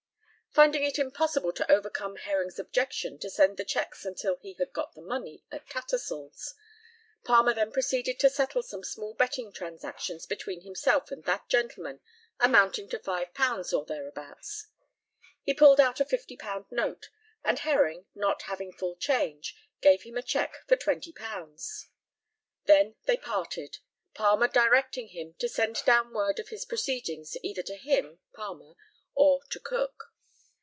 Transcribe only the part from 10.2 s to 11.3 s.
between himself and